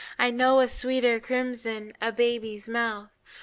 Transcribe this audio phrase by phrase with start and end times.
[0.17, 3.11] I know a sweeter crimson A baby's mouth.